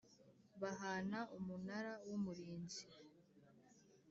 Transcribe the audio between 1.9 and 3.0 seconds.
w umurinzi